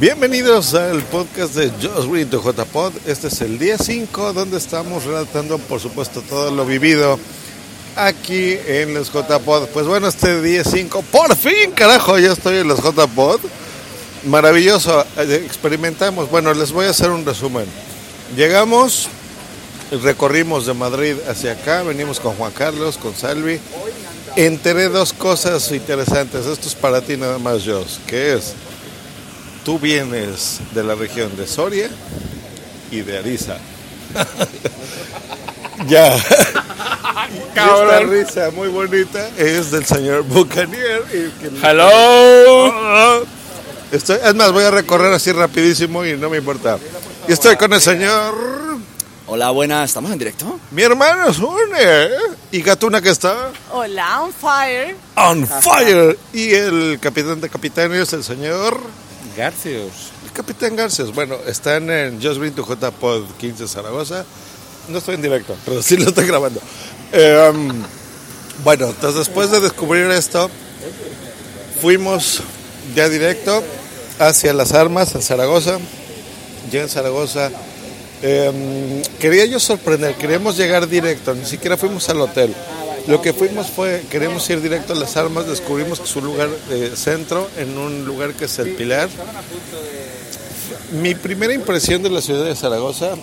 Bienvenidos 0.00 0.72
al 0.72 1.02
podcast 1.02 1.54
de 1.56 1.68
Just 1.72 2.10
Read 2.10 2.28
to 2.28 2.42
JPod. 2.42 2.94
Este 3.04 3.28
es 3.28 3.38
el 3.42 3.58
día 3.58 3.76
5 3.76 4.32
donde 4.32 4.56
estamos 4.56 5.04
relatando, 5.04 5.58
por 5.58 5.78
supuesto, 5.78 6.22
todo 6.22 6.50
lo 6.50 6.64
vivido 6.64 7.18
aquí 7.96 8.56
en 8.66 8.94
los 8.94 9.12
JPod. 9.12 9.66
Pues 9.66 9.86
bueno, 9.86 10.08
este 10.08 10.40
día 10.40 10.64
5, 10.64 11.02
por 11.12 11.36
fin, 11.36 11.72
carajo, 11.74 12.18
ya 12.18 12.32
estoy 12.32 12.56
en 12.56 12.68
los 12.68 12.80
JPod. 12.82 13.40
Maravilloso, 14.24 15.04
eh, 15.18 15.42
experimentamos. 15.44 16.30
Bueno, 16.30 16.54
les 16.54 16.72
voy 16.72 16.86
a 16.86 16.90
hacer 16.90 17.10
un 17.10 17.26
resumen. 17.26 17.66
Llegamos, 18.34 19.06
recorrimos 20.02 20.64
de 20.64 20.72
Madrid 20.72 21.16
hacia 21.28 21.52
acá, 21.52 21.82
venimos 21.82 22.20
con 22.20 22.34
Juan 22.36 22.52
Carlos, 22.52 22.96
con 22.96 23.14
Salvi. 23.14 23.60
Enteré 24.34 24.88
dos 24.88 25.12
cosas 25.12 25.70
interesantes. 25.72 26.46
Esto 26.46 26.68
es 26.68 26.74
para 26.74 27.02
ti 27.02 27.18
nada 27.18 27.36
más, 27.38 27.66
Jos. 27.66 28.00
que 28.06 28.32
es? 28.32 28.54
Tú 29.64 29.78
vienes 29.78 30.60
de 30.72 30.82
la 30.82 30.94
región 30.94 31.36
de 31.36 31.46
Soria 31.46 31.90
y 32.90 33.02
de 33.02 33.18
Ariza. 33.18 33.56
ya. 35.86 36.16
Esta 37.50 38.00
risa 38.00 38.50
muy 38.52 38.68
bonita 38.68 39.28
es 39.36 39.70
del 39.70 39.84
señor 39.84 40.22
Bucanier. 40.22 41.04
Hello. 41.62 43.24
Estoy, 43.92 44.18
es 44.24 44.34
más, 44.34 44.52
voy 44.52 44.64
a 44.64 44.70
recorrer 44.70 45.12
así 45.12 45.32
rapidísimo 45.32 46.04
y 46.06 46.16
no 46.16 46.30
me 46.30 46.38
importa. 46.38 46.78
Y 47.28 47.32
estoy 47.32 47.56
con 47.56 47.72
el 47.72 47.80
señor... 47.80 48.34
Hola, 49.26 49.50
buenas. 49.50 49.90
¿Estamos 49.90 50.10
en 50.10 50.18
directo? 50.18 50.58
Mi 50.70 50.82
hermano 50.82 51.32
Sune. 51.32 52.08
¿Y 52.50 52.62
Gatuna 52.62 53.00
que 53.00 53.10
está? 53.10 53.50
Hola, 53.70 54.22
on 54.22 54.32
fire. 54.32 54.96
On 55.16 55.46
fire. 55.46 56.18
Y 56.32 56.52
el 56.52 56.98
capitán 57.00 57.40
de 57.40 57.48
capitanes, 57.48 58.12
el 58.12 58.24
señor... 58.24 58.80
Garcios. 59.36 60.12
El 60.24 60.32
capitán 60.32 60.76
Garcios. 60.76 61.14
Bueno, 61.14 61.36
están 61.46 61.90
en 61.90 62.22
Just 62.22 62.38
Been 62.40 62.54
to 62.54 62.62
J 62.64 62.90
Pod 62.90 63.24
15 63.38 63.68
Zaragoza. 63.68 64.24
No 64.88 64.98
estoy 64.98 65.14
en 65.16 65.22
directo, 65.22 65.56
pero 65.64 65.82
sí 65.82 65.96
lo 65.96 66.08
estoy 66.08 66.26
grabando. 66.26 66.60
Eh, 67.12 67.50
um, 67.52 67.82
bueno, 68.64 68.88
entonces 68.88 69.26
después 69.26 69.50
de 69.50 69.60
descubrir 69.60 70.10
esto, 70.10 70.50
fuimos 71.80 72.42
ya 72.94 73.08
directo 73.08 73.62
hacia 74.18 74.52
las 74.52 74.72
armas 74.72 75.14
en 75.14 75.22
Zaragoza. 75.22 75.78
Ya 76.70 76.82
en 76.82 76.88
Zaragoza. 76.88 77.50
eh, 78.22 79.02
quería 79.18 79.46
yo 79.46 79.58
sorprender, 79.58 80.14
queríamos 80.16 80.56
llegar 80.56 80.86
directo, 80.88 81.34
ni 81.34 81.44
siquiera 81.46 81.76
fuimos 81.76 82.08
al 82.08 82.20
hotel. 82.20 82.54
Lo 83.10 83.20
que 83.20 83.32
fuimos 83.32 83.68
fue, 83.68 84.06
queremos 84.08 84.48
ir 84.50 84.62
directo 84.62 84.92
a 84.92 84.96
las 84.96 85.16
armas, 85.16 85.44
descubrimos 85.48 85.98
que 85.98 86.04
es 86.04 86.14
un 86.14 86.26
lugar 86.26 86.48
de 86.48 86.94
centro, 86.94 87.50
en 87.56 87.76
un 87.76 88.04
lugar 88.04 88.34
que 88.34 88.44
es 88.44 88.56
el 88.60 88.76
Pilar. 88.76 89.08
Mi 90.92 91.16
primera 91.16 91.52
impresión 91.52 92.04
de 92.04 92.10
la 92.10 92.22
ciudad 92.22 92.44
de 92.44 92.54
Zaragoza, 92.54 93.16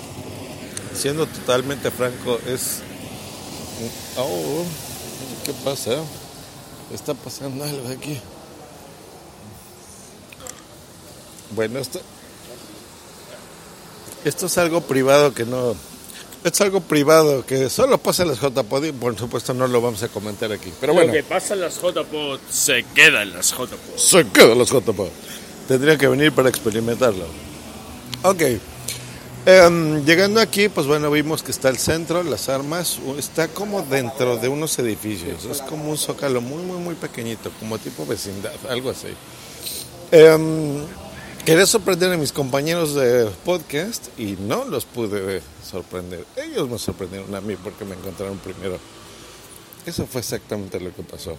siendo 0.94 1.26
totalmente 1.26 1.90
franco, 1.90 2.38
es... 2.50 2.80
Oh, 4.18 4.66
¿qué 5.46 5.54
pasa? 5.64 5.92
Está 6.94 7.14
pasando 7.14 7.64
algo 7.64 7.88
aquí. 7.88 8.20
Bueno, 11.52 11.80
esto, 11.80 12.02
esto 14.26 14.48
es 14.48 14.58
algo 14.58 14.82
privado 14.82 15.34
que 15.34 15.46
no... 15.46 15.78
Es 16.44 16.62
algo 16.62 16.80
privado 16.82 17.46
que 17.46 17.70
solo 17.70 17.98
pasa 17.98 18.24
en 18.24 18.30
las 18.30 18.40
JPod 18.40 18.86
y 18.86 18.92
por 18.92 19.18
supuesto 19.18 19.54
no 19.54 19.68
lo 19.68 19.82
vamos 19.82 20.02
a 20.04 20.08
comentar 20.08 20.52
aquí. 20.52 20.72
Pero 20.80 20.94
bueno, 20.94 21.08
Lo 21.08 21.14
que 21.14 21.24
pasa 21.24 21.56
en 21.56 21.62
las 21.62 21.82
JPod 21.82 22.40
se 22.50 22.84
queda 22.96 23.24
en 23.24 23.34
las 23.34 23.52
JPod. 23.52 23.98
se 23.98 24.26
quedan 24.28 24.58
las 24.58 24.70
JPod. 24.70 25.10
Tendría 25.68 25.98
que 25.98 26.08
venir 26.08 26.32
para 26.32 26.48
experimentarlo. 26.50 27.26
Ok. 28.24 28.42
Em, 29.46 30.04
llegando 30.06 30.42
aquí, 30.42 30.68
pues 30.68 30.88
bueno, 30.88 31.10
vimos 31.10 31.42
que 31.42 31.52
está 31.52 31.70
el 31.70 31.78
centro, 31.78 32.22
las 32.24 32.50
armas, 32.50 33.00
está 33.18 33.48
como 33.48 33.82
dentro 33.82 34.36
de 34.38 34.50
unos 34.50 34.78
edificios, 34.80 35.46
es 35.46 35.62
como 35.62 35.90
un 35.90 35.98
zócalo 35.98 36.42
muy, 36.42 36.62
muy, 36.64 36.78
muy 36.80 36.96
pequeñito, 36.96 37.50
como 37.60 37.78
tipo 37.78 38.06
vecindad, 38.06 38.52
algo 38.70 38.90
así. 38.90 39.08
Em, 40.12 40.84
quería 41.48 41.66
sorprender 41.66 42.12
a 42.12 42.18
mis 42.18 42.34
compañeros 42.34 42.94
de 42.94 43.32
podcast 43.46 44.08
y 44.20 44.36
no 44.38 44.66
los 44.66 44.84
pude 44.84 45.42
sorprender. 45.64 46.26
Ellos 46.36 46.68
me 46.68 46.78
sorprendieron 46.78 47.34
a 47.34 47.40
mí 47.40 47.56
porque 47.56 47.86
me 47.86 47.96
encontraron 47.96 48.38
primero. 48.40 48.78
Eso 49.86 50.06
fue 50.08 50.20
exactamente 50.20 50.78
lo 50.82 50.94
que 50.94 51.04
pasó. 51.04 51.38